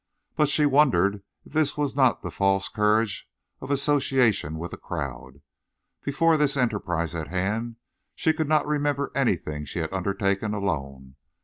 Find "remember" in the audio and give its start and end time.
8.65-9.11